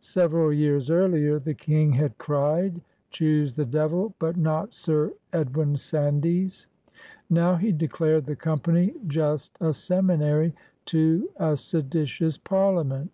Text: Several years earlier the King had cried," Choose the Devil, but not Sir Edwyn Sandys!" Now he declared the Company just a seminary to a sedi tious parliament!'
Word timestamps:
Several 0.00 0.52
years 0.52 0.90
earlier 0.90 1.38
the 1.38 1.54
King 1.54 1.92
had 1.92 2.18
cried," 2.18 2.80
Choose 3.10 3.54
the 3.54 3.64
Devil, 3.64 4.12
but 4.18 4.36
not 4.36 4.74
Sir 4.74 5.14
Edwyn 5.32 5.76
Sandys!" 5.78 6.66
Now 7.30 7.54
he 7.54 7.70
declared 7.70 8.26
the 8.26 8.34
Company 8.34 8.94
just 9.06 9.56
a 9.60 9.72
seminary 9.72 10.52
to 10.86 11.30
a 11.36 11.52
sedi 11.56 12.02
tious 12.06 12.42
parliament!' 12.42 13.12